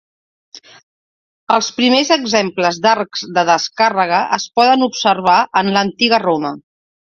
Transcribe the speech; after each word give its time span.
Els 1.55 1.67
primers 1.81 2.09
exemples 2.15 2.81
d'arcs 2.87 3.27
de 3.37 3.45
descàrrega 3.53 4.25
es 4.41 4.49
poden 4.59 4.89
observar 4.91 5.41
en 5.63 5.75
l'antiga 5.79 6.25
Roma. 6.29 6.57